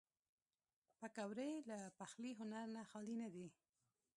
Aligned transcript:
پکورې 0.99 1.51
له 1.69 1.77
پخلي 1.97 2.31
هنر 2.39 2.65
نه 2.75 2.81
خالي 2.89 3.15
نه 3.23 3.29
دي 3.33 3.47